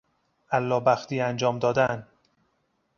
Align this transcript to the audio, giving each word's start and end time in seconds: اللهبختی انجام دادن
اللهبختی 0.51 1.21
انجام 1.21 1.59
دادن 1.59 2.07